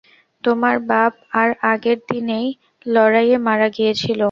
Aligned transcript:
তোমার 0.43 0.75
বাপ 0.89 1.11
তার 1.23 1.49
আগের 1.71 1.97
দিনেই 2.09 2.47
লড়াইয়ে 2.85 3.37
মারা 3.47 3.67
গিয়েছিলেন। 3.69 4.19